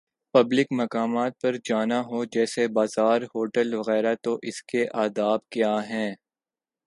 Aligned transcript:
Public 0.33 0.67
مقامات 0.73 1.33
پر 1.41 1.53
جانا 1.65 1.99
ہو، 2.01 2.23
جیسے 2.33 2.67
بازار" 2.77 3.21
ہوٹل 3.33 3.73
وغیرہ 3.73 4.13
تو 4.23 4.37
اس 4.43 4.63
کے 4.63 4.85
آداب 4.99 5.39
کیا 5.49 5.75
ہیں۔ 5.89 6.11